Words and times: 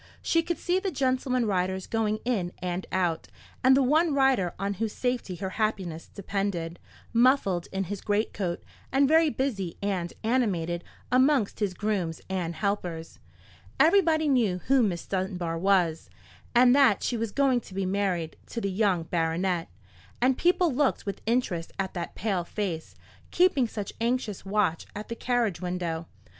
She 0.23 0.41
could 0.41 0.57
see 0.57 0.79
the 0.79 0.89
gentleman 0.89 1.45
riders 1.45 1.85
going 1.85 2.17
in 2.25 2.53
and 2.57 2.87
out, 2.91 3.27
and 3.63 3.77
the 3.77 3.83
one 3.83 4.15
rider 4.15 4.55
on 4.57 4.73
whose 4.81 4.93
safety 4.93 5.35
her 5.35 5.51
happiness 5.61 6.07
depended, 6.07 6.79
muffled 7.13 7.67
in 7.71 7.83
his 7.83 8.01
greatcoat, 8.01 8.63
and 8.91 9.07
very 9.07 9.29
busy 9.29 9.77
and 9.79 10.11
animated 10.23 10.83
amongst 11.11 11.59
his 11.59 11.75
grooms 11.75 12.19
and 12.31 12.55
helpers. 12.55 13.19
Everybody 13.79 14.27
knew 14.27 14.57
who 14.65 14.81
Miss 14.81 15.05
Dunbar 15.05 15.55
was, 15.59 16.09
and 16.55 16.75
that 16.75 17.03
she 17.03 17.15
was 17.15 17.31
going 17.31 17.61
to 17.61 17.75
be 17.75 17.85
married 17.85 18.37
to 18.47 18.59
the 18.59 18.71
young 18.71 19.03
baronet; 19.03 19.69
and 20.19 20.35
people 20.35 20.73
looked 20.73 21.05
with 21.05 21.21
interest 21.27 21.71
at 21.77 21.93
that 21.93 22.15
pale 22.15 22.43
face, 22.43 22.95
keeping 23.29 23.67
such 23.67 23.93
anxious 24.01 24.43
watch 24.43 24.87
at 24.95 25.09
the 25.09 25.15
carriage 25.15 25.61
window. 25.61 26.07